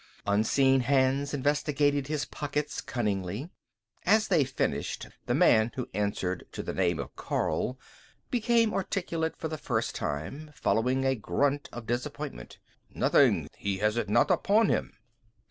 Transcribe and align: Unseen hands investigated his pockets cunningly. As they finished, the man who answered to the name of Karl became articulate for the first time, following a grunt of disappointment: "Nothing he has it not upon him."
Unseen 0.25 0.79
hands 0.79 1.31
investigated 1.31 2.07
his 2.07 2.25
pockets 2.25 2.81
cunningly. 2.81 3.51
As 4.03 4.29
they 4.29 4.43
finished, 4.43 5.05
the 5.27 5.35
man 5.35 5.71
who 5.75 5.89
answered 5.93 6.47
to 6.53 6.63
the 6.63 6.73
name 6.73 6.97
of 6.97 7.15
Karl 7.15 7.77
became 8.31 8.73
articulate 8.73 9.35
for 9.37 9.47
the 9.47 9.59
first 9.59 9.93
time, 9.93 10.49
following 10.55 11.05
a 11.05 11.13
grunt 11.13 11.69
of 11.71 11.85
disappointment: 11.85 12.57
"Nothing 12.89 13.47
he 13.55 13.77
has 13.77 13.95
it 13.95 14.09
not 14.09 14.31
upon 14.31 14.69
him." 14.69 14.95